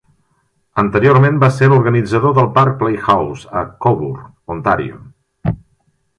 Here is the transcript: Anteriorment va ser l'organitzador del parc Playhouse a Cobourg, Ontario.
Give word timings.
Anteriorment 0.83 1.37
va 1.43 1.49
ser 1.57 1.67
l'organitzador 1.73 2.33
del 2.39 2.49
parc 2.57 2.81
Playhouse 2.81 3.53
a 3.63 3.65
Cobourg, 3.87 4.27
Ontario. 4.57 5.01